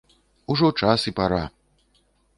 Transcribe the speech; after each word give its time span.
Ужо 0.53 0.71
час 0.81 1.05
і 1.11 1.13
пара! 1.19 1.43